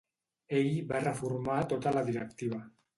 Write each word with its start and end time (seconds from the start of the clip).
Ell 0.59 0.71
va 0.93 1.03
reformar 1.05 1.61
tota 1.77 1.97
la 2.01 2.07
directiva. 2.13 2.65